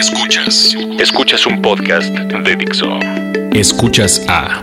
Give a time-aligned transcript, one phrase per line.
[0.00, 0.74] Escuchas.
[0.98, 2.88] Escuchas un podcast de Dixo.
[3.52, 4.62] Escuchas a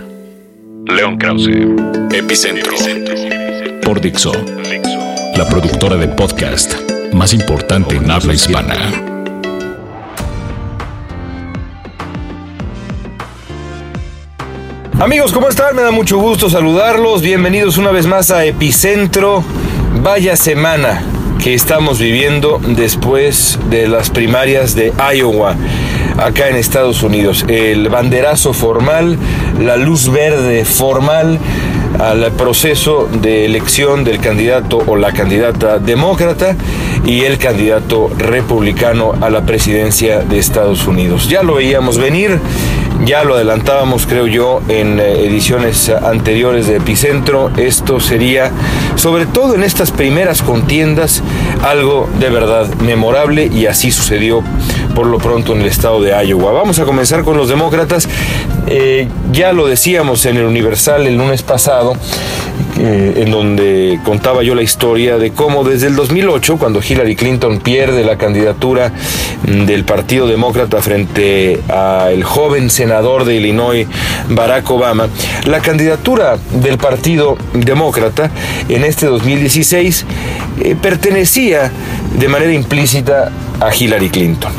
[0.86, 1.50] León Krause,
[2.10, 2.74] Epicentro,
[3.84, 4.32] por Dixo,
[5.36, 6.74] la productora de podcast
[7.12, 8.74] más importante en habla hispana.
[14.98, 15.76] Amigos, ¿cómo están?
[15.76, 17.22] Me da mucho gusto saludarlos.
[17.22, 19.44] Bienvenidos una vez más a Epicentro.
[20.02, 21.00] Vaya semana
[21.54, 25.56] estamos viviendo después de las primarias de Iowa,
[26.18, 27.44] acá en Estados Unidos.
[27.48, 29.18] El banderazo formal,
[29.60, 31.38] la luz verde formal
[31.98, 36.56] al proceso de elección del candidato o la candidata demócrata
[37.04, 41.28] y el candidato republicano a la presidencia de Estados Unidos.
[41.28, 42.38] Ya lo veíamos venir,
[43.08, 48.50] ya lo adelantábamos creo yo en eh, ediciones anteriores de Epicentro, esto sería
[48.96, 51.22] sobre todo en estas primeras contiendas
[51.62, 54.44] algo de verdad memorable y así sucedió
[54.98, 56.50] por lo pronto en el estado de Iowa.
[56.50, 58.08] Vamos a comenzar con los demócratas.
[58.66, 61.92] Eh, ya lo decíamos en el Universal el lunes pasado,
[62.80, 67.60] eh, en donde contaba yo la historia de cómo desde el 2008, cuando Hillary Clinton
[67.60, 68.90] pierde la candidatura
[69.46, 73.86] del Partido Demócrata frente al joven senador de Illinois,
[74.28, 75.06] Barack Obama,
[75.46, 78.32] la candidatura del Partido Demócrata
[78.68, 80.04] en este 2016
[80.60, 81.70] eh, pertenecía
[82.18, 83.30] de manera implícita
[83.60, 84.52] a Hillary Clinton.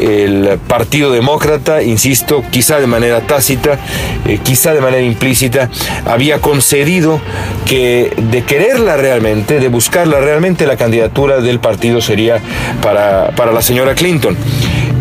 [0.00, 3.78] El Partido Demócrata, insisto, quizá de manera tácita,
[4.26, 5.70] eh, quizá de manera implícita,
[6.04, 7.20] había concedido
[7.64, 12.40] que de quererla realmente, de buscarla realmente, la candidatura del partido sería
[12.82, 14.36] para, para la señora Clinton.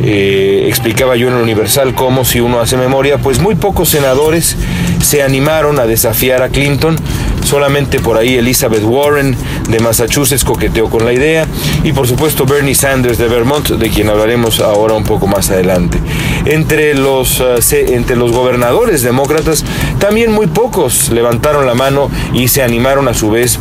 [0.05, 4.57] Eh, explicaba yo en el Universal cómo, si uno hace memoria, pues muy pocos senadores
[5.01, 6.97] se animaron a desafiar a Clinton.
[7.45, 9.35] Solamente por ahí Elizabeth Warren
[9.69, 11.45] de Massachusetts coqueteó con la idea
[11.83, 15.99] y por supuesto Bernie Sanders de Vermont, de quien hablaremos ahora un poco más adelante.
[16.45, 19.63] Entre los, eh, entre los gobernadores demócratas,
[19.99, 23.59] también muy pocos levantaron la mano y se animaron a su vez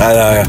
[0.00, 0.42] a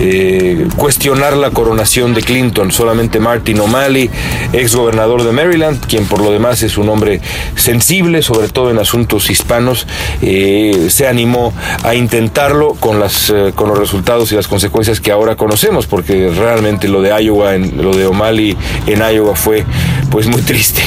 [0.00, 2.72] eh, cuestionar la coronación de Clinton.
[2.72, 4.10] Solamente Martin O'Malley,
[4.52, 7.20] ex gobernador de Maryland, quien por lo demás es un hombre
[7.56, 9.86] sensible, sobre todo en asuntos hispanos,
[10.22, 15.12] eh, se animó a intentarlo con, las, eh, con los resultados y las consecuencias que
[15.12, 19.64] ahora conocemos, porque realmente lo de Iowa, lo de O'Malley en Iowa fue
[20.10, 20.82] pues muy triste.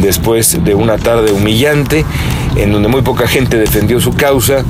[0.00, 2.04] Después de una tarde humillante,
[2.56, 4.64] en donde muy poca gente defendió su causa,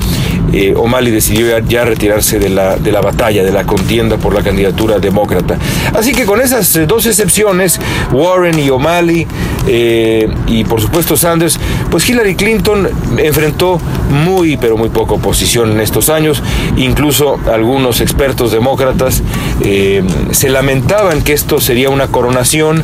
[0.76, 4.98] O'Malley decidió ya retirarse de la, de la batalla, de la contienda por la candidatura
[4.98, 5.56] demócrata.
[5.94, 7.80] Así que con esas eh, dos excepciones,
[8.12, 9.26] Warren y O'Malley,
[9.66, 11.58] eh, y por supuesto Sanders,
[11.90, 12.88] pues Hillary Clinton
[13.18, 13.80] enfrentó
[14.10, 16.42] muy, pero muy poca oposición en estos años.
[16.76, 19.22] Incluso algunos expertos demócratas
[19.62, 20.02] eh,
[20.32, 22.82] se lamentaban que esto sería una coronación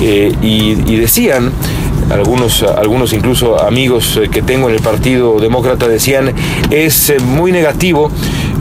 [0.00, 1.52] y decían
[2.10, 6.34] algunos, algunos incluso amigos que tengo en el Partido Demócrata decían,
[6.70, 8.10] es muy negativo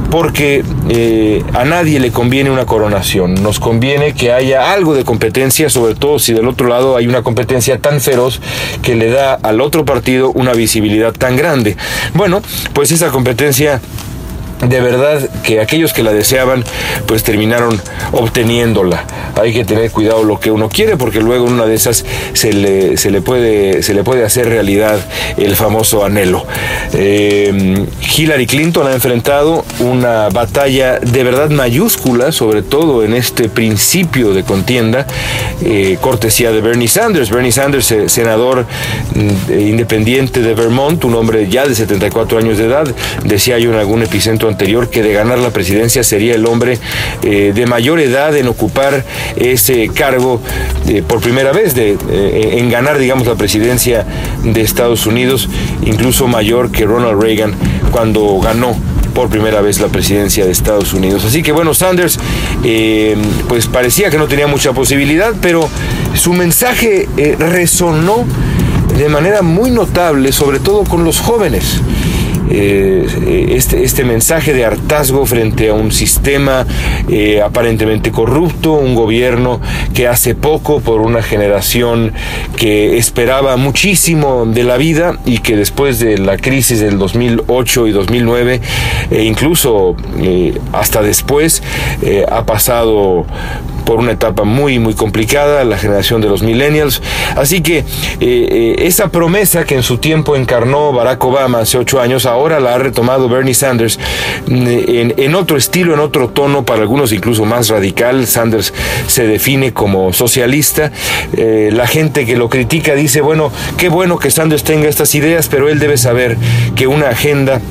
[0.09, 3.34] porque eh, a nadie le conviene una coronación.
[3.36, 7.24] Nos conviene que haya algo de competencia, sobre todo si del otro lado hay una
[7.24, 8.40] competencia tan feroz
[8.81, 11.78] que le da al otro partido una visibilidad tan grande.
[12.13, 12.41] Bueno,
[12.74, 13.81] pues esa competencia
[14.62, 16.63] de verdad que aquellos que la deseaban
[17.06, 17.79] pues terminaron
[18.12, 19.06] obteniéndola.
[19.35, 22.97] Hay que tener cuidado lo que uno quiere porque luego una de esas se le,
[22.97, 25.00] se le, puede, se le puede hacer realidad
[25.38, 26.45] el famoso anhelo.
[26.94, 27.85] Eh,
[28.18, 34.44] Hillary Clinton ha enfrentado una batalla de verdad mayúscula, sobre todo en este principio de
[34.44, 35.06] contienda,
[35.63, 37.29] eh, cortesía de Bernie Sanders.
[37.29, 38.66] Bernie Sanders, eh, senador
[39.16, 42.88] mm, independiente de Vermont, un hombre ya de 74 años de edad,
[43.24, 46.80] decía yo en algún epicentro anterior que de ganar la presidencia sería el hombre
[47.24, 50.41] eh, de mayor edad en ocupar ese cargo
[50.88, 54.06] eh, por primera vez, de, eh, en ganar, digamos, la presidencia
[54.44, 55.50] de Estados Unidos,
[55.86, 57.56] incluso mayor que Ronald Reagan
[57.91, 58.75] cuando ganó
[59.13, 61.25] por primera vez la presidencia de Estados Unidos.
[61.25, 62.19] Así que bueno, Sanders
[63.47, 65.68] pues parecía que no tenía mucha posibilidad, pero
[66.13, 68.25] su mensaje resonó
[68.95, 71.81] de manera muy notable, sobre todo con los jóvenes.
[72.49, 76.65] Eh, este, este mensaje de hartazgo frente a un sistema
[77.09, 79.59] eh, aparentemente corrupto, un gobierno
[79.94, 82.13] que hace poco por una generación
[82.55, 87.91] que esperaba muchísimo de la vida y que después de la crisis del 2008 y
[87.91, 88.61] 2009
[89.11, 89.95] e incluso
[90.73, 91.61] hasta después
[92.29, 93.25] ha pasado
[93.88, 97.01] por una etapa muy, muy complicada, la generación de los millennials.
[97.38, 97.86] Así que
[98.19, 102.75] eh, esa promesa que en su tiempo encarnó Barack Obama hace ocho años, ahora la
[102.75, 103.98] ha retomado Bernie Sanders
[104.48, 104.68] mm,
[105.18, 108.28] en, otro estilo, en otro tono, para algunos incluso más radical.
[108.28, 108.74] Sanders
[109.07, 110.92] se define como socialista.
[111.38, 115.69] la gente que lo critica dice, bueno, qué bueno que Sanders tenga estas ideas, pero
[115.69, 116.36] él debe saber
[116.75, 117.62] que una agenda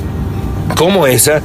[0.75, 1.41] como esa,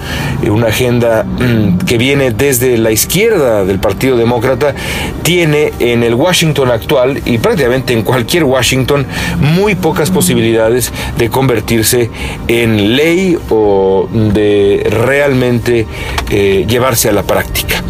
[0.49, 4.75] una agenda mm, que viene desde la izquierda del Partido Demócrata,
[5.23, 9.07] tiene en el Washington actual y prácticamente en cualquier Washington
[9.39, 12.11] muy pocas posibilidades de convertirse
[12.49, 15.87] en ley o de realmente
[16.31, 17.83] eh, llevarse a la práctica.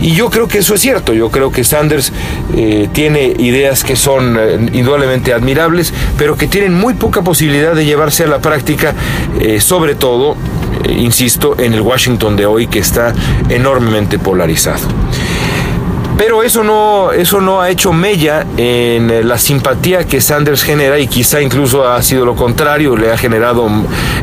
[0.00, 2.12] Y yo creo que eso es cierto, yo creo que Sanders
[2.54, 7.84] eh, tiene ideas que son eh, indudablemente admirables, pero que tienen muy poca posibilidad de
[7.84, 8.94] llevarse a la práctica,
[9.40, 10.36] eh, sobre todo,
[10.88, 13.12] insisto, en el Washington de hoy que está
[13.48, 14.86] enormemente polarizado.
[16.18, 20.98] Pero eso no, eso no ha hecho mella en eh, la simpatía que Sanders genera
[20.98, 23.70] y quizá incluso ha sido lo contrario, le ha generado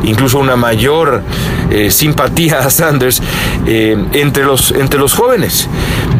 [0.03, 1.23] incluso una mayor
[1.71, 3.21] eh, simpatía a Sanders
[3.65, 5.69] eh, entre, los, entre los jóvenes.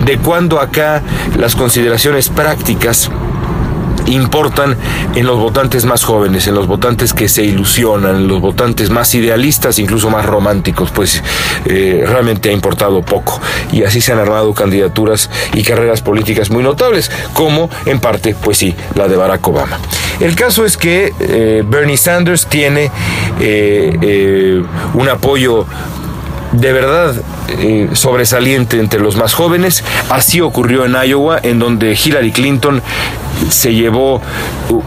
[0.06, 1.04] De cuando acá
[1.38, 3.12] las consideraciones prácticas
[4.08, 4.78] importan
[5.16, 9.14] en los votantes más jóvenes, en los votantes que se ilusionan, en los votantes más
[9.16, 11.24] idealistas, incluso más románticos, pues
[11.66, 13.40] eh, realmente ha importado poco.
[13.72, 18.58] Y así se han armado candidaturas y carreras políticas muy notables, como en parte, pues
[18.58, 19.80] sí, la de Barack Obama.
[20.20, 22.92] El caso es que eh, Bernie Sanders tiene
[23.40, 24.64] eh,
[24.94, 25.66] un apoyo
[26.56, 27.16] de verdad
[27.50, 29.84] eh, sobresaliente entre los más jóvenes.
[30.10, 32.82] Así ocurrió en Iowa, en donde Hillary Clinton
[33.50, 34.22] se llevó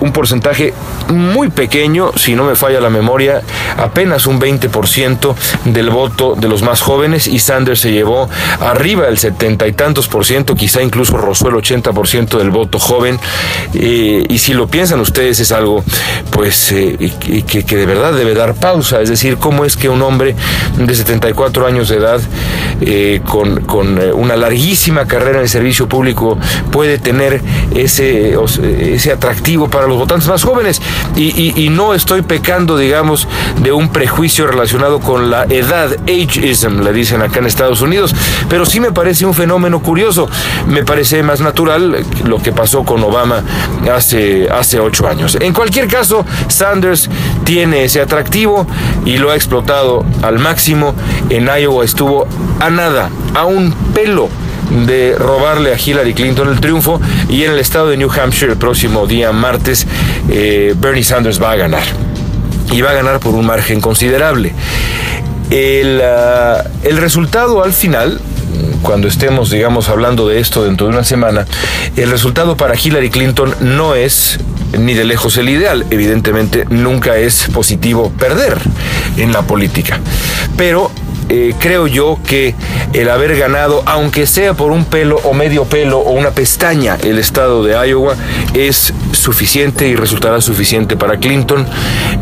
[0.01, 0.75] un porcentaje
[1.09, 3.43] muy pequeño, si no me falla la memoria,
[3.77, 5.35] apenas un 20%
[5.67, 8.29] del voto de los más jóvenes y Sanders se llevó
[8.61, 13.19] arriba del setenta y tantos por ciento, quizá incluso rozó el 80% del voto joven.
[13.75, 15.85] Eh, y si lo piensan ustedes es algo
[16.31, 17.13] pues eh,
[17.47, 20.35] que, que de verdad debe dar pausa, es decir, cómo es que un hombre
[20.77, 22.21] de 74 años de edad
[22.81, 26.39] eh, con, con, una larguísima carrera en el servicio público
[26.71, 27.41] puede tener
[27.75, 28.37] ese,
[28.95, 30.81] ese atractivo para los votantes más jóvenes.
[31.17, 33.27] Y, no estoy pecando, digamos,
[33.61, 38.15] de un prejuicio relacionado con la edad, ageism, le dicen acá en Estados Unidos,
[38.49, 40.29] pero sí me parece un fenómeno curioso.
[40.67, 43.43] Me parece más natural lo que pasó con Obama
[43.93, 45.37] hace, hace ocho años.
[45.41, 47.11] En cualquier caso, Sanders
[47.45, 48.67] tiene ese atractivo
[49.05, 50.95] y lo ha explotado al máximo.
[51.31, 52.27] En Iowa estuvo
[52.61, 54.29] a nada, a un pelo
[54.71, 58.59] de robarle a Hillary Clinton el triunfo y en el estado de New Hampshire el
[58.59, 59.87] próximo día martes
[60.31, 61.85] eh, Bernie Sanders va a ganar
[62.73, 64.53] y va a ganar por un margen considerable.
[65.51, 68.21] El, ah, el resultado al final
[68.83, 71.47] cuando estemos, digamos, hablando de esto dentro de una semana,
[71.97, 74.39] el resultado para Hillary Clinton no es
[74.79, 75.85] ni de lejos el ideal.
[75.91, 78.59] Evidentemente, nunca es positivo perder
[79.17, 80.01] en la política.
[80.57, 80.91] Pero
[81.29, 82.55] eh, creo yo que
[82.95, 87.19] el haber ganado, aunque sea por un pelo o medio pelo o una pestaña, el
[87.19, 88.17] estado de Iowa,
[88.55, 91.67] es suficiente y resultará suficiente para Clinton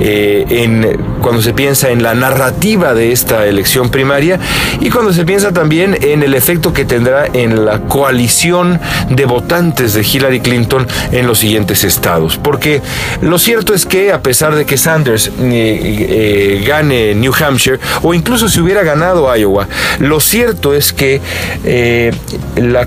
[0.00, 4.40] eh, cuando se piensa en la narrativa de esta elección primaria
[4.80, 8.80] y cuando se piensa también en el efecto que tendrá en la coalición
[9.10, 12.38] de votantes de Hillary Clinton en los siguientes estados.
[12.38, 12.82] Porque
[13.20, 18.48] lo cierto es que a pesar de que Sanders eh, gane New Hampshire o incluso
[18.48, 19.68] si hubiera ganado Iowa.
[19.98, 21.20] Lo cierto es que
[21.64, 22.12] eh,
[22.56, 22.86] la,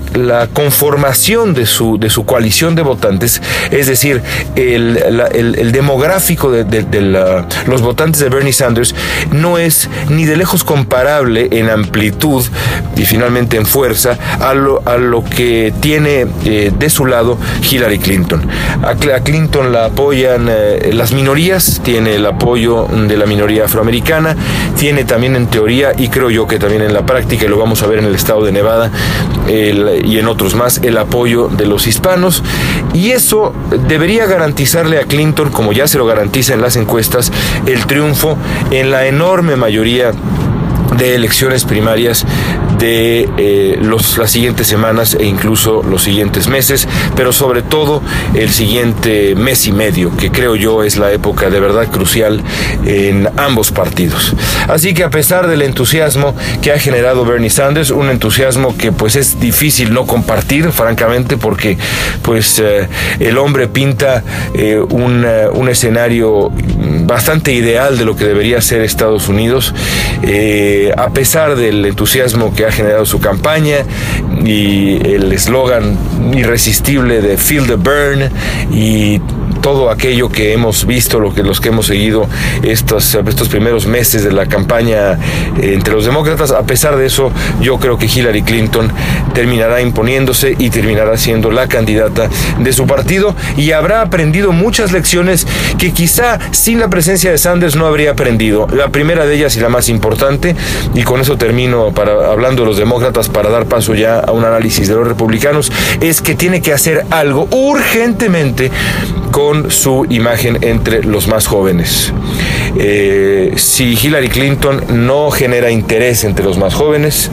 [0.52, 3.40] conformación de su, de su coalición de votantes,
[3.70, 4.22] es decir,
[4.56, 8.94] el, demográfico de, los votantes de Bernie Sanders,
[9.32, 12.44] no es ni de lejos comparable en amplitud
[12.96, 17.98] y finalmente en fuerza a lo, a lo que tiene eh, de su lado Hillary
[17.98, 18.46] Clinton.
[18.82, 24.36] A, Clinton la apoyan eh, las minorías, tiene el apoyo de la minoría afroamericana,
[24.78, 27.82] tiene también en teoría y creo yo que también en la práctica, y lo vamos
[27.82, 28.90] a ver en el estado de Nevada
[29.46, 32.42] y en otros más, el apoyo de los hispanos.
[32.94, 33.52] Y eso
[33.86, 37.30] debería garantizarle a Clinton, como ya se lo garantiza en las encuestas,
[37.66, 38.38] el triunfo
[38.70, 40.12] en la enorme mayoría
[40.96, 42.24] de elecciones primarias
[42.80, 48.02] de eh, los, las siguientes semanas e incluso los siguientes meses, pero sobre todo
[48.34, 52.42] el siguiente mes y medio, que creo yo es la época de verdad crucial
[52.86, 54.34] en ambos partidos.
[54.66, 59.14] Así que a pesar del entusiasmo que ha generado Bernie Sanders, un entusiasmo que pues
[59.14, 61.76] es difícil no compartir, francamente, porque
[62.22, 66.50] pues eh, el hombre pinta eh, un, un, escenario
[67.04, 69.74] bastante ideal de lo que debería ser Estados Unidos,
[70.96, 73.78] a pesar del entusiasmo que ha ha generado su campaña
[74.44, 75.98] y el eslogan
[76.32, 78.30] irresistible de Feel the Burn
[78.72, 79.20] y
[79.60, 82.28] todo aquello que hemos visto, lo que, los que hemos seguido
[82.62, 86.50] estos, estos primeros meses de la campaña eh, entre los demócratas.
[86.50, 88.90] A pesar de eso, yo creo que Hillary Clinton
[89.34, 95.46] terminará imponiéndose y terminará siendo la candidata de su partido y habrá aprendido muchas lecciones
[95.78, 98.66] que quizá sin la presencia de Sanders no habría aprendido.
[98.72, 100.56] La primera de ellas y la más importante,
[100.94, 104.44] y con eso termino para, hablando de los demócratas para dar paso ya a un
[104.44, 108.70] análisis de los republicanos, es que tiene que hacer algo urgentemente
[109.40, 112.12] con su imagen entre los más jóvenes.
[112.76, 117.30] Eh, si Hillary Clinton no genera interés entre los más jóvenes,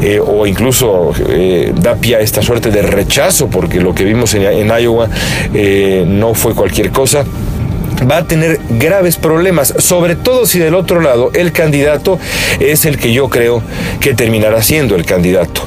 [0.00, 4.32] eh, o incluso eh, da pie a esta suerte de rechazo, porque lo que vimos
[4.32, 5.10] en Iowa
[6.06, 7.26] no fue cualquier cosa,
[8.02, 12.18] va a tener graves problemas, sobre todo si del otro lado el candidato
[12.60, 13.62] es el que yo creo
[14.00, 15.62] que terminará siendo el candidato,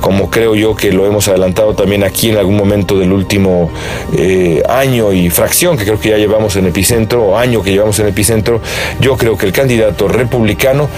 [0.00, 3.70] como creo yo que lo hemos adelantado también aquí en algún momento del último
[4.16, 7.98] eh, año y fracción que creo que ya llevamos en epicentro, o año que llevamos
[8.00, 8.60] en epicentro,
[9.00, 10.88] yo creo que el candidato republicano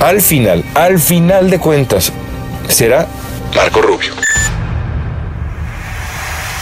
[0.00, 2.12] al final, al final de cuentas,
[2.68, 3.06] será
[3.54, 4.12] Marco Rubio.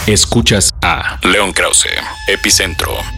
[0.07, 1.89] Escuchas a León Krause,
[2.29, 3.16] Epicentro.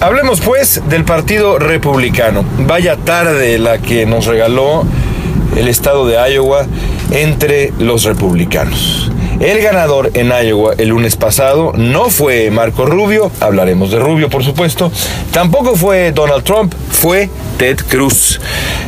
[0.00, 2.44] Hablemos pues del Partido Republicano.
[2.60, 4.84] Vaya tarde la que nos regaló
[5.56, 6.66] el estado de Iowa
[7.12, 9.10] entre los republicanos.
[9.40, 14.42] El ganador en Iowa el lunes pasado no fue Marco Rubio, hablaremos de Rubio por
[14.42, 14.90] supuesto,
[15.30, 17.28] tampoco fue Donald Trump, fue
[17.58, 18.40] Ted Cruz,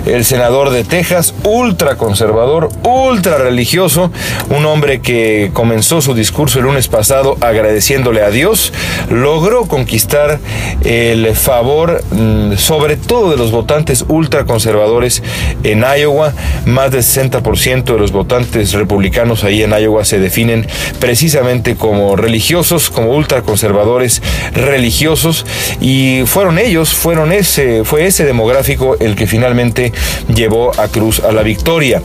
[0.07, 4.11] el senador de Texas, ultra conservador, ultra religioso,
[4.49, 8.73] un hombre que comenzó su discurso el lunes pasado agradeciéndole a Dios,
[9.11, 10.39] logró conquistar
[10.83, 15.23] el favor mm, sobre todo de los votantes ultra conservadores
[15.63, 16.33] en Iowa,
[16.65, 20.19] más del 60% de los votantes republicanos ahí en Iowa se
[20.99, 25.47] precisamente como religiosos, como ultraconservadores religiosos
[25.81, 29.93] y fueron ellos, fueron ese, fue ese demográfico el que finalmente
[30.35, 32.03] llevó a Cruz a la victoria.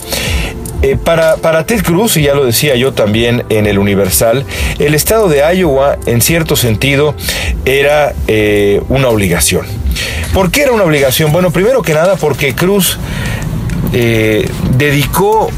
[0.81, 4.45] Eh, para, para, Ted Cruz, y ya lo decía yo también en el Universal,
[4.79, 7.15] el estado de Iowa, en cierto sentido,
[7.63, 9.65] era eh, una obligación.
[10.33, 11.31] ¿Por qué era una obligación?
[11.31, 12.97] Bueno, primero que nada porque Cruz
[13.93, 15.49] eh, dedicó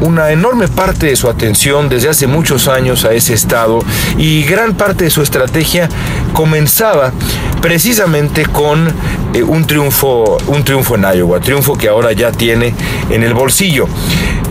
[0.00, 3.80] una enorme parte de su atención desde hace muchos años a ese estado
[4.16, 5.88] y gran parte de su estrategia
[6.32, 7.12] comenzaba
[7.60, 8.88] precisamente con
[9.34, 12.74] eh, un triunfo un triunfo en Iowa, triunfo que ahora ya tiene
[13.10, 13.86] en el bolsillo.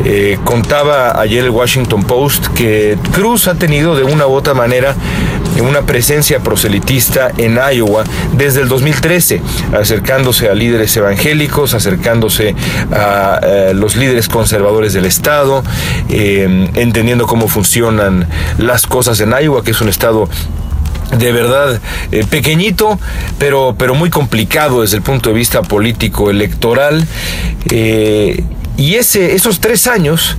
[0.06, 4.96] Eh, contaba ayer el Washington Post que Cruz ha tenido de una u otra manera
[5.62, 8.04] una presencia proselitista en Iowa
[8.38, 9.42] desde el 2013,
[9.80, 12.56] acercándose a líderes evangélicos, acercándose
[12.92, 15.63] a eh, los líderes conservadores del estado,
[16.10, 20.30] eh, entendiendo cómo funcionan las cosas en Iowa, que es un estado
[21.18, 21.82] de verdad
[22.30, 23.00] pequeñito,
[23.39, 27.08] pero, pero muy complicado desde el punto de vista político electoral.
[28.80, 30.38] Y ese, esos tres años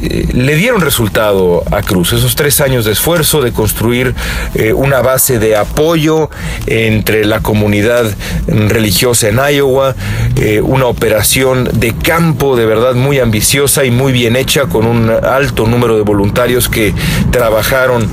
[0.00, 4.14] eh, le dieron resultado a Cruz, esos tres años de esfuerzo de construir
[4.54, 6.30] eh, una base de apoyo
[6.66, 8.06] entre la comunidad
[8.46, 9.94] religiosa en Iowa,
[10.36, 15.10] eh, una operación de campo de verdad muy ambiciosa y muy bien hecha con un
[15.10, 16.94] alto número de voluntarios que
[17.30, 18.08] trabajaron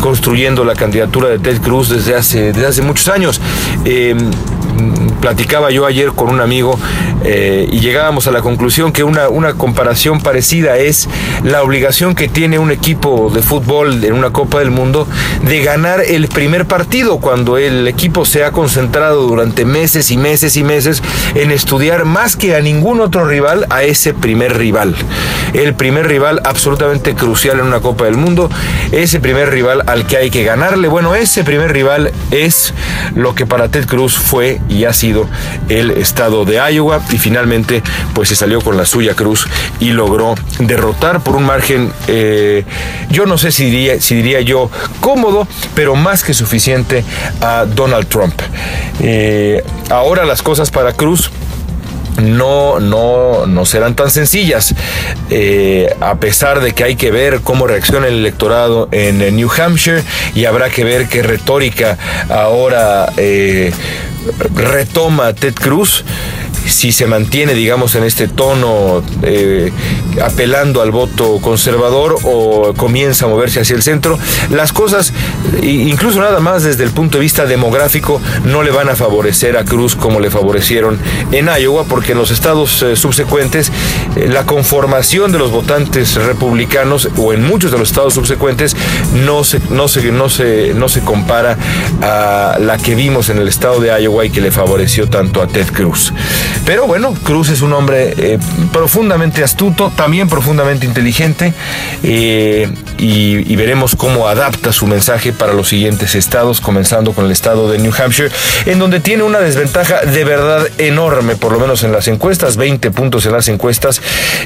[0.00, 3.40] construyendo la candidatura de Ted Cruz desde hace, desde hace muchos años
[5.20, 6.78] platicaba yo ayer con un amigo
[7.24, 11.08] eh, y llegábamos a la conclusión que una, una comparación parecida es
[11.42, 15.06] la obligación que tiene un equipo de fútbol en una Copa del Mundo
[15.42, 20.56] de ganar el primer partido cuando el equipo se ha concentrado durante meses y meses
[20.56, 21.02] y meses
[21.34, 24.94] en estudiar más que a ningún otro rival a ese primer rival.
[25.54, 28.50] El primer rival absolutamente crucial en una Copa del Mundo,
[28.92, 30.88] ese primer rival al que hay que ganarle.
[30.88, 32.74] Bueno, ese primer rival es
[33.14, 35.28] lo que para Ted Cruz fue y ha sido
[35.68, 37.82] el estado de Iowa y finalmente
[38.14, 39.46] pues se salió con la suya Cruz
[39.80, 42.64] y logró derrotar por un margen, eh,
[43.10, 44.70] yo no sé si diría, si diría yo
[45.00, 47.04] cómodo, pero más que suficiente
[47.40, 48.34] a Donald Trump.
[49.00, 51.30] Eh, ahora las cosas para Cruz
[52.22, 54.74] no, no, no serán tan sencillas,
[55.30, 60.02] eh, a pesar de que hay que ver cómo reacciona el electorado en New Hampshire
[60.34, 61.96] y habrá que ver qué retórica
[62.28, 63.12] ahora
[64.54, 66.04] retoma Ted Cruz.
[66.66, 69.72] Si se mantiene, digamos, en este tono eh,
[70.22, 74.18] apelando al voto conservador o comienza a moverse hacia el centro,
[74.50, 75.12] las cosas,
[75.62, 79.64] incluso nada más desde el punto de vista demográfico, no le van a favorecer a
[79.64, 80.98] Cruz como le favorecieron
[81.32, 83.70] en Iowa, porque en los estados eh, subsecuentes
[84.16, 88.76] eh, la conformación de los votantes republicanos o en muchos de los estados subsecuentes
[89.24, 91.56] no se, no se, no se, no se compara
[92.02, 95.46] a la que vimos en el estado de Iowa y que le favoreció tanto a
[95.46, 96.12] Ted Cruz.
[96.64, 98.38] Pero bueno, Cruz es un hombre eh,
[98.72, 101.54] profundamente astuto, también profundamente inteligente
[102.02, 107.70] eh, y, veremos cómo adapta su mensaje para los siguientes estados, comenzando con el estado
[107.70, 108.30] de New Hampshire,
[108.66, 112.90] en donde tiene una desventaja de verdad enorme, por lo menos en las encuestas, 20
[112.92, 114.00] puntos en las encuestas,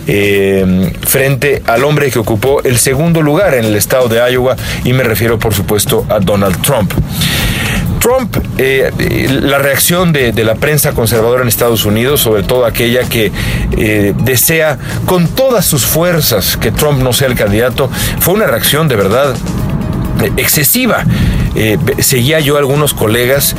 [0.06, 4.92] eh, frente al hombre que ocupó el segundo lugar en el estado de Iowa y
[4.92, 6.92] me refiero por supuesto a Donald Trump.
[8.02, 8.90] Trump, eh,
[9.42, 13.30] la reacción de, la prensa conservadora en Estados Unidos, sobre todo aquella que
[13.78, 18.88] eh, desea con todas sus fuerzas que Trump no sea el candidato, fue una reacción
[18.88, 19.36] de verdad
[20.20, 21.04] eh, excesiva.
[21.54, 23.54] Eh, seguía yo a algunos colegas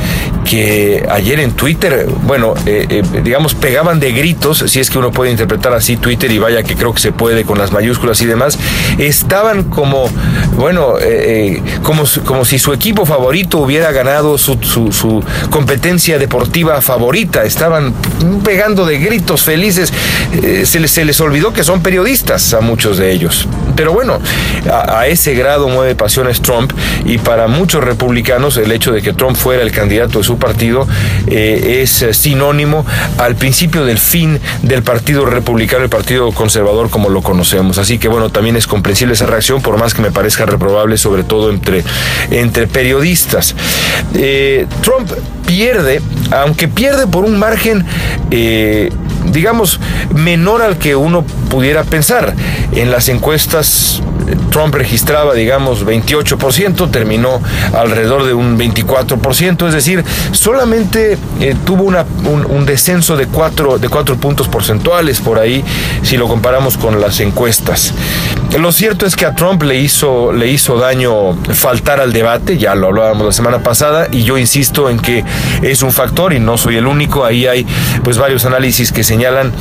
[0.48, 5.10] que ayer en Twitter, bueno, eh, eh, digamos, pegaban de gritos, si es que uno
[5.10, 8.26] puede interpretar así Twitter y vaya que creo que se puede con las mayúsculas y
[8.26, 8.58] demás,
[8.98, 10.10] estaban como,
[10.56, 10.94] bueno,
[11.82, 17.94] como, como si su equipo favorito hubiera ganado su, su, competencia deportiva favorita, estaban
[18.44, 19.92] pegando de gritos felices,
[20.64, 23.48] se, se les olvidó que son periodistas a muchos de ellos.
[23.76, 24.20] Pero bueno,
[24.70, 26.72] a, ese grado mueve pasiones Trump
[27.04, 30.86] y para muchos republicanos el hecho de que Trump fuera el candidato de su partido
[31.26, 32.86] eh, es eh, sinónimo
[33.18, 37.78] al principio del fin del Partido Republicano, el Partido Conservador como lo conocemos.
[37.78, 41.24] Así que bueno, también es comprensible esa reacción, por más que me parezca reprobable, sobre
[41.24, 41.84] todo entre,
[42.30, 43.54] entre periodistas.
[44.14, 45.10] Eh, Trump
[45.46, 46.00] pierde,
[46.30, 47.84] aunque pierde por un margen,
[49.32, 49.80] digamos,
[50.14, 52.34] menor al que uno pudiera pensar.
[52.72, 54.02] En las encuestas
[54.50, 57.40] Trump registraba, digamos, 28%, terminó
[57.72, 64.16] alrededor de un 24%, es decir, solamente eh, tuvo un, descenso de cuatro, de cuatro
[64.16, 65.62] puntos porcentuales por ahí,
[66.02, 67.92] si lo comparamos con las encuestas.
[68.58, 72.74] Lo cierto es que a Trump le hizo, le hizo daño faltar al debate, ya
[72.74, 75.24] lo hablábamos la semana pasada, y yo insisto en que
[75.62, 77.66] es un factor y no soy el único, ahí hay
[78.02, 79.52] pues varios análisis que señalan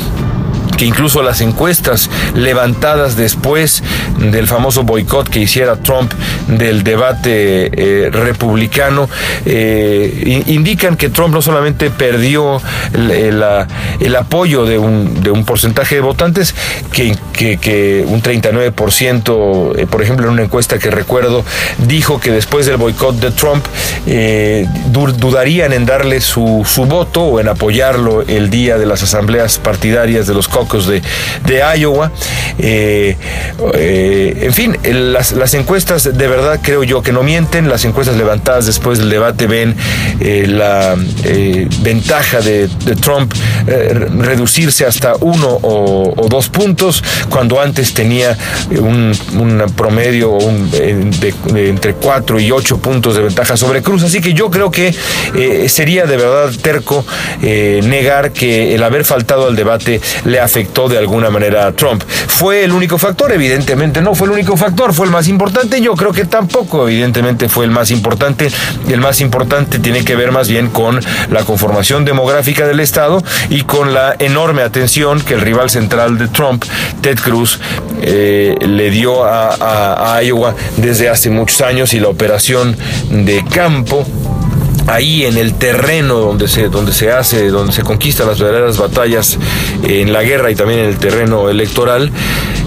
[0.77, 3.83] que incluso las encuestas levantadas después
[4.17, 6.11] del famoso boicot que hiciera Trump
[6.47, 9.09] del debate eh, republicano
[9.45, 12.61] eh, indican que Trump no solamente perdió
[12.93, 16.55] el, apoyo de un, porcentaje de votantes,
[16.91, 21.43] que, que, un 39%, eh, por ejemplo, en una encuesta que recuerdo,
[21.79, 23.65] dijo que después del boicot de Trump
[24.87, 30.27] dudarían en darle su, su voto o en apoyarlo el día de las asambleas partidarias
[30.27, 31.01] de los de,
[31.77, 32.11] Iowa.
[32.57, 33.17] Eh,
[33.73, 37.69] eh, en fin, las, encuestas de verdad creo yo que no mienten.
[37.69, 39.75] Las encuestas levantadas después del debate ven
[40.19, 40.95] eh, la
[41.81, 42.69] ventaja de,
[43.01, 43.33] Trump
[43.65, 48.37] reducirse hasta uno o, dos puntos, cuando antes tenía
[48.71, 49.13] un,
[49.75, 50.37] promedio
[50.71, 51.33] de,
[51.69, 54.03] entre cuatro y ocho puntos de ventaja sobre Cruz.
[54.03, 54.93] Así que yo creo que
[55.67, 57.05] sería de verdad terco
[57.41, 62.03] negar que el haber faltado al debate le ha afectó de alguna manera a Trump.
[62.03, 63.31] ¿Fue el único factor?
[63.31, 65.81] Evidentemente no fue el único factor, fue el más importante.
[65.81, 68.49] Yo creo que tampoco, evidentemente, fue el más importante.
[68.87, 70.99] El más importante tiene que ver más bien con
[71.31, 76.27] la conformación demográfica del Estado y con la enorme atención que el rival central de
[76.27, 76.63] Trump,
[77.01, 77.59] Ted Cruz,
[78.03, 82.77] eh, le dio a Iowa desde hace muchos años y la operación
[83.09, 84.05] de campo
[84.87, 89.37] ahí en el terreno donde se, donde se hace, donde se conquistan las verdaderas batallas
[89.83, 92.11] en la guerra y también en el terreno electoral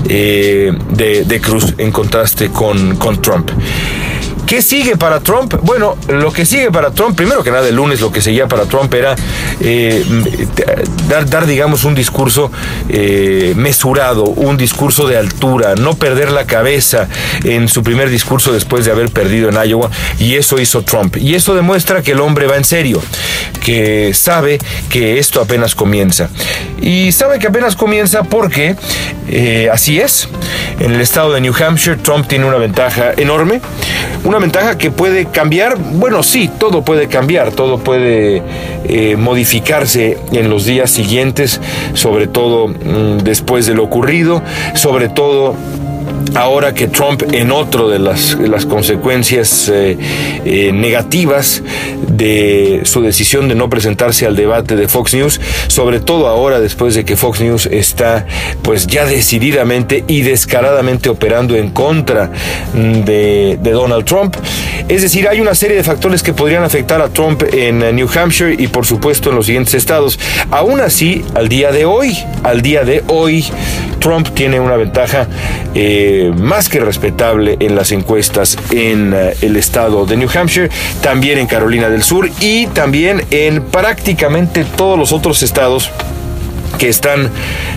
[0.09, 3.51] eh, de, de, Cruz en contraste con, con Trump.
[4.47, 5.55] ¿Qué sigue para Trump?
[5.63, 8.65] Bueno, lo que sigue para Trump, primero que nada, el lunes lo que seguía para
[8.67, 9.17] Trump era
[9.61, 10.05] eh,
[11.09, 12.53] dar, dar, digamos, un discurso
[12.89, 17.09] eh, mesurado, un discurso de altura, no perder la cabeza
[17.43, 21.17] en su primer discurso después de haber perdido en Iowa, y eso hizo Trump.
[21.17, 23.03] Y eso demuestra que el hombre va en serio,
[23.65, 26.31] que sabe que esto apenas comienza.
[26.81, 28.77] Y sabe que apenas comienza porque
[29.29, 30.29] eh, así es.
[30.79, 33.61] En el estado de New Hampshire, Trump tiene una ventaja enorme.
[34.25, 35.77] Una ventaja que puede cambiar.
[35.79, 38.43] Bueno, sí, todo puede cambiar, todo puede
[38.85, 41.61] eh, modificarse en los días siguientes,
[41.95, 44.43] sobre todo mm, después de lo ocurrido,
[44.75, 45.55] sobre todo
[46.35, 49.97] ahora que Trump en otro de las, las consecuencias eh,
[50.45, 51.63] eh, negativas
[52.09, 56.95] de su decisión de no presentarse al debate de Fox News, sobre todo ahora después
[56.95, 58.27] de que Fox News está
[58.63, 62.31] pues ya decididamente y descaradamente operando en contra
[62.75, 64.37] de, de Donald Trump.
[64.89, 68.55] Es decir, hay una serie de factores que podrían afectar a Trump en New Hampshire
[68.57, 70.19] y por supuesto en los siguientes estados.
[70.51, 73.45] Aún así, al día de hoy, al día de hoy,
[73.99, 75.27] Trump tiene una ventaja
[75.75, 80.71] eh, más que respetable en las encuestas en eh, el estado de New Hampshire,
[81.03, 85.91] también en Carolina del Sur y también en prácticamente todos los otros estados
[86.79, 87.31] que están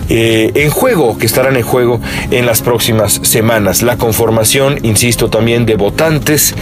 [0.09, 3.81] eh, en juego, que estarán en juego en las próximas semanas.
[3.81, 6.53] La conformación, insisto, también de votantes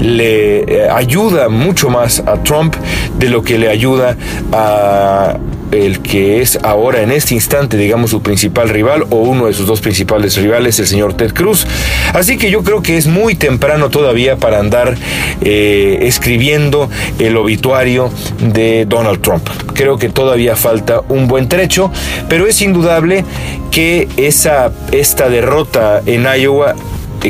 [0.00, 2.74] le ayuda mucho más a Trump
[3.18, 4.16] de lo que le ayuda
[4.52, 5.36] a
[5.72, 9.66] el que es ahora en este instante, digamos, su principal rival o uno de sus
[9.66, 11.66] dos principales rivales, el señor Ted Cruz.
[12.12, 14.96] Así que yo creo que es muy temprano todavía para andar
[15.40, 19.48] eh, escribiendo el obituario de Donald Trump.
[19.74, 21.90] Creo que todavía falta un buen trecho,
[22.28, 23.24] pero es indudable
[23.70, 26.74] que esa, esta derrota en Iowa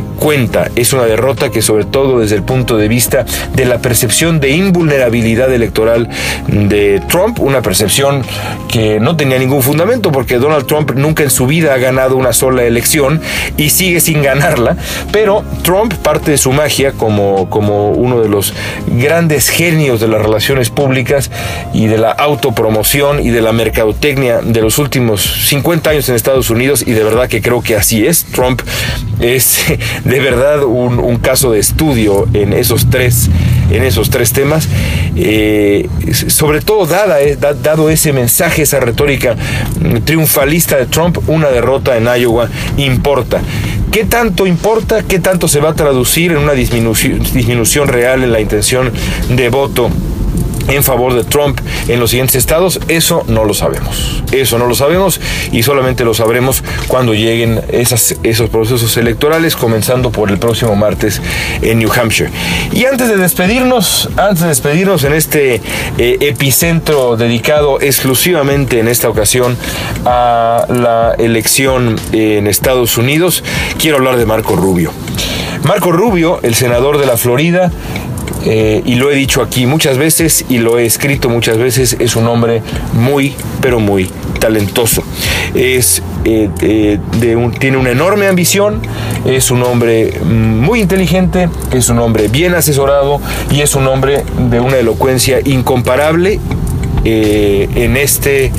[0.01, 0.71] cuenta.
[0.77, 4.51] Es una derrota que sobre todo desde el punto de vista de la percepción de
[4.51, 6.09] invulnerabilidad electoral
[6.49, 8.23] de Trump, una percepción
[8.69, 12.33] que no tenía ningún fundamento porque Donald Trump nunca en su vida ha ganado una
[12.33, 13.21] sola elección
[13.57, 14.77] y sigue sin ganarla,
[15.13, 18.55] pero Trump parte de su magia como, como uno de los
[18.87, 21.31] grandes genios de las relaciones públicas
[21.73, 26.51] y de la autopromoción y de la mercadotecnia de los últimos 50 años en Estados
[26.51, 28.25] Unidos y de verdad que creo que así es.
[28.25, 28.63] Trump
[29.21, 29.65] es
[30.05, 33.29] de verdad un, caso de estudio en esos tres,
[33.71, 34.69] en esos tres temas,
[35.15, 35.89] eh,
[36.29, 39.37] sobre todo dada, eh, dado ese mensaje, esa retórica
[40.05, 43.41] triunfalista de Trump, una derrota en Iowa importa.
[43.93, 45.03] ¿Qué tanto importa?
[45.03, 48.91] ¿Qué tanto se va a traducir en una disminución real en la intención
[49.29, 49.91] de voto
[50.69, 54.23] en favor de Trump en los siguientes estados, eso no lo sabemos.
[54.33, 55.21] Eso no lo sabemos
[55.51, 61.21] y solamente lo sabremos cuando lleguen esos procesos electorales, comenzando por el próximo martes
[61.61, 62.31] en New Hampshire.
[62.73, 65.61] Y antes de despedirnos, antes de despedirnos en este
[65.99, 69.57] eh, epicentro dedicado exclusivamente en esta ocasión
[70.05, 73.45] a la elección en Estados Unidos,
[73.79, 74.93] quiero hablar de Marco Rubio.
[75.65, 77.71] Marco Rubio, el senador de la Florida,
[78.45, 82.17] eh, y lo he dicho aquí muchas veces y lo he escrito muchas veces, es
[82.17, 82.63] un hombre
[82.95, 85.03] muy, pero muy talentoso.
[85.55, 86.99] Es, eh, eh,
[87.59, 88.81] tiene una enorme ambición,
[89.25, 94.61] es un hombre muy inteligente, es un hombre bien asesorado y es un hombre de
[94.61, 96.41] una elocuencia incomparable
[97.05, 98.53] en este,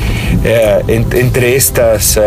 [0.88, 2.19] entre estas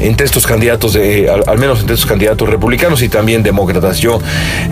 [0.00, 3.98] entre estos candidatos, de, al, menos entre estos candidatos republicanos y también demócratas.
[3.98, 4.20] Yo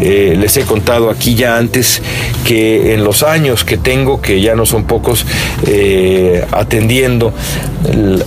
[0.01, 2.03] eh, les he contado aquí ya antes
[2.45, 5.27] que en los años que tengo, que ya no son pocos,
[5.67, 7.33] eh, atendiendo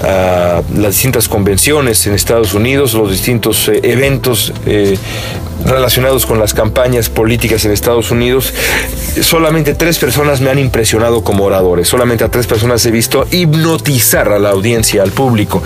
[0.03, 4.53] a las distintas convenciones en Estados Unidos, los distintos eh, eventos
[5.65, 8.53] relacionados con las campañas políticas en Estados Unidos,
[9.21, 11.87] solamente tres personas me han impresionado como oradores.
[11.87, 15.61] Solamente a tres personas he visto hipnotizar a la audiencia, al público.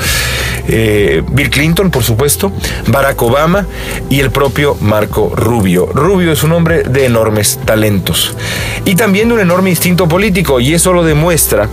[0.67, 2.51] Eh, Bill Clinton, por supuesto,
[2.87, 3.67] Barack Obama
[4.09, 5.85] y el propio Marco Rubio.
[5.87, 8.35] Rubio es un hombre de enormes talentos
[8.83, 11.69] y también de un enorme instinto político y eso lo demuestra.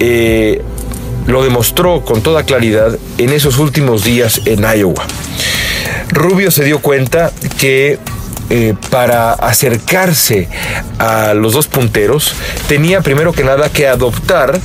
[0.00, 0.62] Eh,
[1.26, 5.06] lo demostró con toda claridad en esos últimos días en Iowa.
[6.08, 7.98] Rubio se dio cuenta que
[8.50, 10.48] eh, para acercarse
[10.98, 12.34] a los dos punteros
[12.68, 14.60] tenía primero que nada que adoptar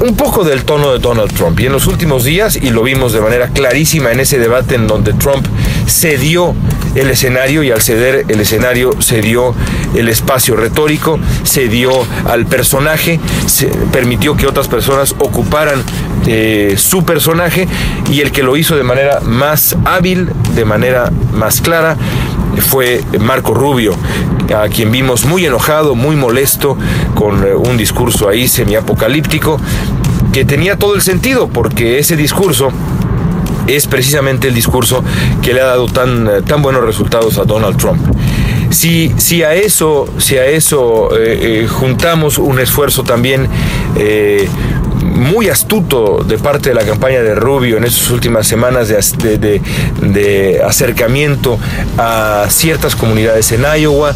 [0.00, 1.58] un poco del tono de Donald Trump.
[1.60, 4.86] Y en los últimos días, y lo vimos de manera clarísima en ese debate en
[4.86, 5.46] donde Trump
[5.86, 6.54] cedió
[7.00, 9.54] el escenario y al ceder el escenario cedió
[9.94, 11.90] el espacio retórico, cedió
[12.26, 15.82] al personaje, se permitió que otras personas ocuparan
[16.26, 17.68] eh, su personaje
[18.10, 21.96] y el que lo hizo de manera más hábil, de manera más clara,
[22.60, 23.94] fue Marco Rubio,
[24.54, 26.76] a quien vimos muy enojado, muy molesto,
[27.14, 29.60] con eh, un discurso ahí semiapocalíptico,
[30.32, 32.70] que tenía todo el sentido, porque ese discurso
[33.68, 35.04] es precisamente el discurso
[35.42, 38.00] que le ha dado tan, eh, tan buenos resultados a Donald Trump.
[38.70, 43.48] Si, si a eso, si a eso eh, juntamos un esfuerzo también
[45.18, 51.58] muy astuto de parte de la campaña de Rubio en estas últimas semanas de, acercamiento
[51.98, 54.14] a ciertas comunidades en Iowa,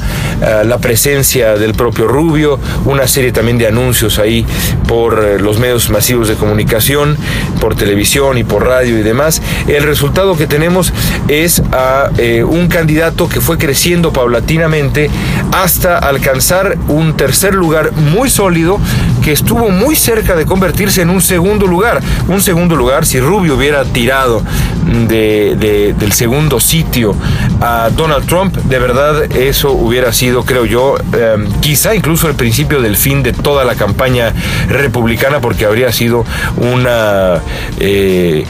[0.65, 4.47] la presencia del propio Rubio, una serie también de anuncios ahí
[4.87, 7.17] por eh, los medios masivos de comunicación,
[7.61, 9.43] por televisión y por radio y demás.
[9.67, 10.93] El resultado que tenemos
[11.29, 15.11] es a eh, un candidato que fue creciendo paulatinamente
[15.53, 18.79] hasta alcanzar un tercer lugar muy sólido
[19.23, 22.01] que estuvo muy cerca de convertirse en un segundo lugar.
[22.29, 24.43] Un segundo lugar si Rubio hubiera tirado
[24.85, 27.15] del segundo sitio
[27.61, 32.81] a Donald Trump, de verdad eso hubiera sido, creo yo, em, quizá incluso el principio
[32.81, 34.33] del fin de toda la campaña
[34.69, 36.25] republicana porque habría sido
[36.57, 37.41] una
[37.79, 38.45] eh,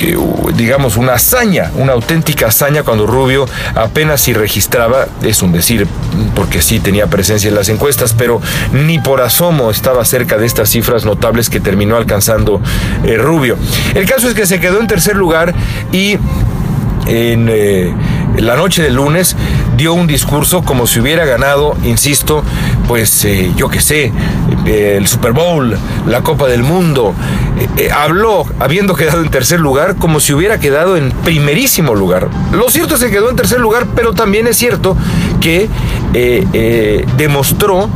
[0.00, 0.16] eh,
[0.54, 5.86] digamos, una hazaña, una auténtica hazaña cuando Rubio apenas si registraba, es un decir,
[6.34, 8.40] porque sí tenía presencia en las encuestas, pero
[8.72, 12.60] ni por asomo estaba cerca de estas cifras notables que terminó alcanzando
[13.04, 13.56] eh, Rubio.
[13.94, 15.54] El caso es que se quedó en tercer lugar
[15.92, 16.18] y
[17.06, 17.94] en eh,
[18.38, 19.36] la noche del lunes
[19.76, 22.44] dio un discurso como si hubiera ganado, insisto,
[22.92, 24.12] pues eh, yo qué sé,
[24.66, 25.74] eh, el Super Bowl,
[26.06, 27.14] la Copa del Mundo.
[27.90, 32.28] habló, habiendo quedado en tercer lugar, como si hubiera quedado en primerísimo lugar.
[32.52, 34.94] Lo cierto es que quedó en tercer lugar, pero también es cierto
[35.40, 35.70] que
[37.16, 37.88] demostró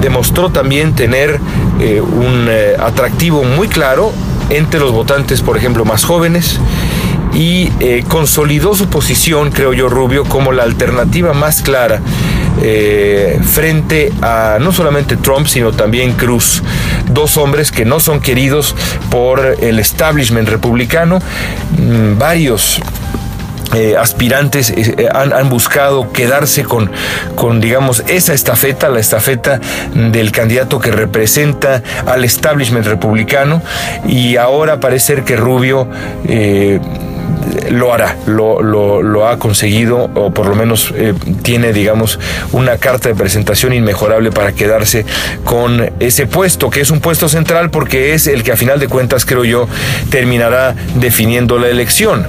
[0.00, 1.38] demostró también tener
[1.78, 2.48] un
[2.78, 4.10] atractivo muy claro
[4.48, 6.58] entre los votantes, por ejemplo, más jóvenes,
[7.34, 12.00] y eh, consolidó su posición, creo yo, Rubio, como la alternativa más clara
[12.62, 16.62] eh, frente a no solamente Trump, sino también Cruz.
[17.10, 18.74] Dos hombres que no son queridos
[19.10, 21.20] por el establishment republicano.
[21.78, 22.80] Mm, varios
[23.74, 24.72] eh, aspirantes
[25.14, 26.90] han, han, buscado quedarse con,
[27.36, 29.60] con, digamos, esa estafeta, la estafeta
[29.94, 33.62] del candidato que representa al establishment republicano
[34.08, 35.86] y ahora parece ser que Rubio
[37.70, 42.18] lo hará, lo, ha conseguido o por lo menos eh, tiene, digamos,
[42.52, 45.04] una carta de presentación inmejorable para quedarse
[45.44, 48.88] con ese puesto, que es un puesto central porque es el que a final de
[48.88, 49.68] cuentas, creo yo,
[50.10, 52.26] terminará definiendo la elección.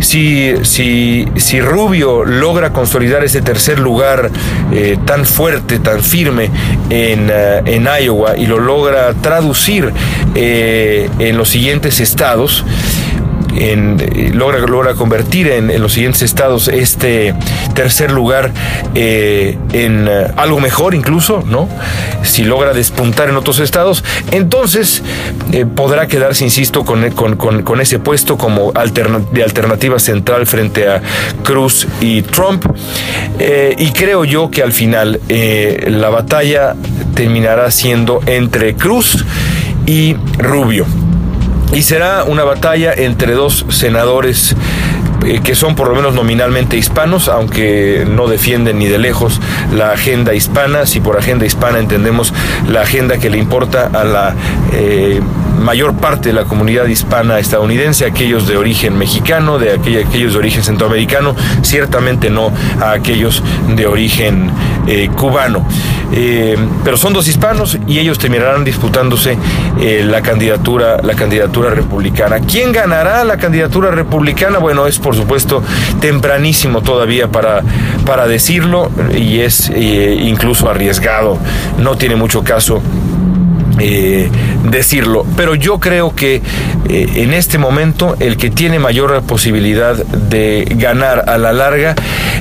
[0.00, 4.30] Si, si, si, Rubio logra consolidar ese tercer lugar
[4.72, 6.50] eh, tan fuerte, tan firme
[6.88, 9.92] en, eh, en, Iowa y lo logra traducir
[10.34, 12.64] en los siguientes estados,
[13.56, 17.34] eh, logra, logra convertir en, los siguientes estados este
[17.74, 18.52] tercer lugar
[18.94, 21.68] eh, en eh, algo mejor incluso, ¿no?
[22.22, 25.02] Si logra despuntar en otros estados, entonces
[25.74, 28.72] podrá quedarse, insisto, con, con, ese puesto como
[29.32, 31.02] de alternativa central frente a
[31.42, 32.64] Cruz y Trump.
[33.78, 36.74] y creo yo que al final la batalla
[37.14, 39.24] terminará siendo entre Cruz
[39.86, 40.86] y Rubio
[41.72, 44.56] y será una batalla entre dos senadores
[45.26, 49.40] eh, que son por lo menos nominalmente hispanos, aunque no defienden ni de lejos
[49.74, 52.32] la agenda hispana, si por agenda hispana entendemos
[52.68, 54.34] la agenda que le importa a la
[54.72, 55.20] eh,
[55.58, 60.62] mayor parte de la comunidad hispana estadounidense, aquellos de origen mexicano, de aquellos de origen
[60.62, 64.50] centroamericano, ciertamente no a aquellos de origen
[64.86, 65.66] eh, cubano.
[66.82, 69.38] Pero son dos hispanos y ellos terminarán disputándose
[69.78, 72.40] la candidatura, la candidatura republicana.
[72.40, 74.58] ¿Quién ganará la candidatura republicana?
[74.58, 75.62] Bueno, es por supuesto
[76.00, 77.62] tempranísimo todavía para,
[78.06, 81.38] para decirlo y es incluso arriesgado.
[81.78, 82.82] No tiene mucho caso
[83.78, 84.30] eh,
[84.64, 85.24] decirlo.
[85.36, 86.42] Pero yo creo que
[86.88, 91.94] eh, en este momento el que tiene mayor posibilidad de ganar a la larga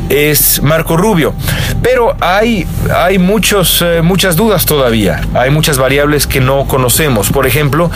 [0.09, 1.33] es Marco Rubio.
[1.81, 5.21] Pero hay, hay muchos, eh, muchas dudas todavía.
[5.33, 7.29] Hay muchas variables que no conocemos.
[7.29, 7.89] Por ejemplo,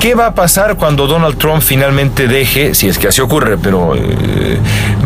[0.00, 3.94] ¿qué va a pasar cuando Donald Trump finalmente deje, si es que así ocurre, pero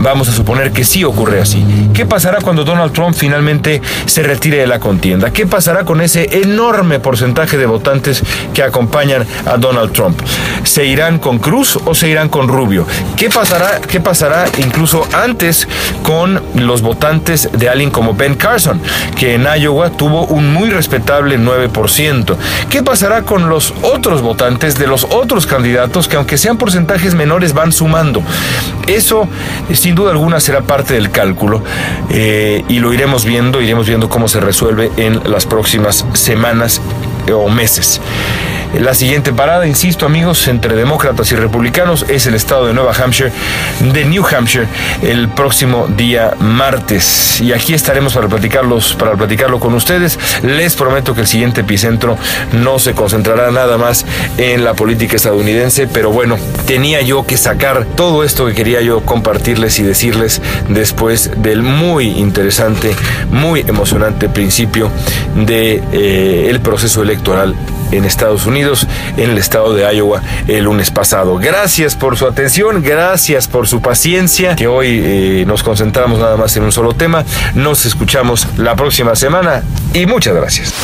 [0.00, 1.64] vamos a suponer que sí ocurre así?
[1.94, 5.32] ¿Qué pasará cuando Donald Trump finalmente se retire de la contienda?
[5.32, 8.22] ¿Qué pasará con ese enorme porcentaje de votantes
[8.56, 10.18] que acompañan a Donald Trump.
[10.64, 12.86] ¿Se irán con Cruz o se irán con Rubio?
[13.14, 15.68] ¿Qué pasará, qué pasará incluso antes
[16.02, 18.80] con los votantes de alguien como Ben Carson,
[19.14, 22.34] que en Iowa tuvo un muy respetable 9%?
[22.70, 27.52] ¿Qué pasará con los otros votantes de los otros candidatos que aunque sean porcentajes menores
[27.52, 28.22] van sumando?
[28.86, 29.28] Eso
[29.74, 31.62] sin duda alguna será parte del cálculo
[32.08, 36.80] eh, y lo iremos viendo, iremos viendo cómo se resuelve en las próximas semanas
[37.32, 38.00] o meses.
[38.74, 43.32] La siguiente parada, insisto amigos, entre demócratas y republicanos es el estado de Nueva Hampshire,
[43.80, 44.66] de New Hampshire,
[45.02, 47.40] el próximo día martes.
[47.40, 50.18] Y aquí estaremos para platicarlos, para platicarlo con ustedes.
[50.42, 52.18] Les prometo que el siguiente epicentro
[52.52, 54.04] no se concentrará nada más
[54.36, 59.00] en la política estadounidense, pero bueno, tenía yo que sacar todo esto que quería yo
[59.02, 62.94] compartirles y decirles después del muy interesante,
[63.30, 64.90] muy emocionante principio
[65.34, 67.54] de eh, el proceso electoral
[67.92, 71.36] en Estados Unidos, en el estado de Iowa, el lunes pasado.
[71.36, 76.56] Gracias por su atención, gracias por su paciencia, que hoy eh, nos concentramos nada más
[76.56, 77.24] en un solo tema.
[77.54, 79.62] Nos escuchamos la próxima semana
[79.94, 80.74] y muchas gracias.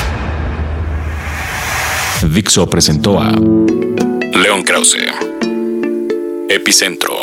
[2.23, 4.97] Dixo presentó a León Krause,
[6.49, 7.22] Epicentro.